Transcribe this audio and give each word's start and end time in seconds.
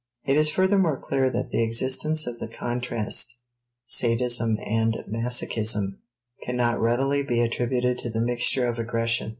It 0.25 0.35
is 0.35 0.49
furthermore 0.49 0.99
clear 0.99 1.29
that 1.29 1.51
the 1.51 1.61
existence 1.61 2.25
of 2.25 2.39
the 2.39 2.47
contrast, 2.47 3.37
sadism 3.85 4.57
and 4.65 4.97
masochism, 5.07 5.99
can 6.41 6.55
not 6.57 6.81
readily 6.81 7.21
be 7.21 7.39
attributed 7.39 7.99
to 7.99 8.09
the 8.09 8.19
mixture 8.25 8.65
of 8.65 8.79
aggression. 8.79 9.29